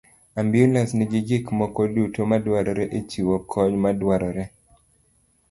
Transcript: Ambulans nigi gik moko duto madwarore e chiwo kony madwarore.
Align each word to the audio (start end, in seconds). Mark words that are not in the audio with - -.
Ambulans 0.39 0.91
nigi 0.97 1.21
gik 1.27 1.45
moko 1.59 1.81
duto 1.93 2.21
madwarore 2.29 2.85
e 2.97 2.99
chiwo 3.09 3.35
kony 3.51 3.75
madwarore. 3.83 4.43